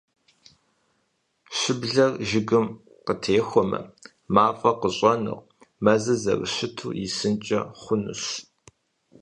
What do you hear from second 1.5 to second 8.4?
Щыблэр жыгым техуэмэ, мафӀэ къыщӏэнэу, мэзыр зэрыщыту исынкӏэ хъунущ.